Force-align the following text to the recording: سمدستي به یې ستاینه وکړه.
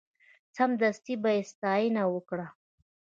سمدستي 0.55 1.15
به 1.21 1.29
یې 1.35 1.41
ستاینه 1.51 2.03
وکړه. 2.13 2.47